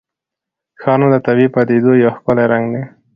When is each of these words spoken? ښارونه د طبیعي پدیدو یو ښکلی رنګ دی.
ښارونه 0.81 1.07
د 1.13 1.15
طبیعي 1.25 1.49
پدیدو 1.55 1.91
یو 2.03 2.11
ښکلی 2.17 2.45
رنګ 2.53 2.65
دی. 2.73 2.83